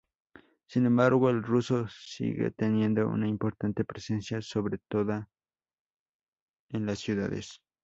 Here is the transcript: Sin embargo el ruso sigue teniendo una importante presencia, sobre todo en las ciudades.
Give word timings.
Sin 0.65 0.87
embargo 0.87 1.29
el 1.29 1.43
ruso 1.43 1.85
sigue 1.89 2.49
teniendo 2.49 3.07
una 3.07 3.27
importante 3.27 3.85
presencia, 3.85 4.41
sobre 4.41 4.79
todo 4.89 5.27
en 6.69 6.87
las 6.87 6.97
ciudades. 6.97 7.61